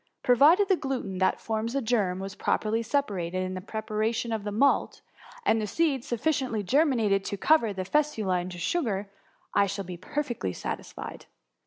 Provided 0.23 0.67
the 0.67 0.75
gluten 0.75 1.19
that 1.19 1.39
forms 1.39 1.73
the 1.73 1.81
germ 1.83 2.17
was 2.19 2.33
properly 2.33 2.81
separated 2.81 3.43
in 3.43 3.53
the 3.53 3.59
64 3.59 3.59
THE 3.59 3.59
MUMMY. 3.59 3.65
preparation 3.99 4.31
of 4.31 4.43
the 4.43 4.49
malt^ 4.49 5.01
and 5.45 5.61
the 5.61 5.67
seed 5.67 6.03
sufficient 6.03 6.51
ly 6.51 6.63
germinated 6.63 7.23
to 7.25 7.37
convert 7.37 7.75
the 7.75 7.85
fecula 7.85 8.39
into 8.39 8.57
sugar, 8.57 9.11
I 9.53 9.67
shall 9.67 9.85
be 9.85 9.97
perfectly 9.97 10.53
satisfied." 10.53 11.27